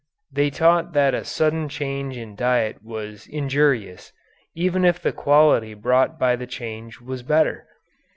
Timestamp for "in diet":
2.17-2.81